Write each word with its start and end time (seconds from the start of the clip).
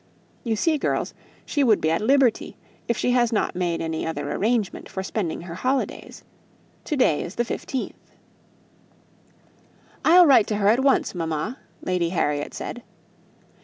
You 0.43 0.55
see, 0.55 0.79
girls, 0.79 1.13
she 1.45 1.63
would 1.63 1.79
be 1.79 1.91
at 1.91 2.01
liberty, 2.01 2.57
if 2.87 2.97
she 2.97 3.11
has 3.11 3.31
not 3.31 3.55
made 3.55 3.81
any 3.81 4.03
other 4.03 4.31
arrangement 4.31 4.89
for 4.89 5.03
spending 5.03 5.41
her 5.41 5.53
holidays. 5.53 6.23
To 6.85 6.97
day 6.97 7.21
is 7.21 7.35
the 7.35 7.45
15th." 7.45 7.93
"I'll 10.03 10.25
write 10.25 10.47
to 10.47 10.55
her 10.55 10.69
at 10.69 10.79
once, 10.83 11.13
mamma," 11.13 11.59
Lady 11.83 12.09
Harriet 12.09 12.55
said. 12.55 12.81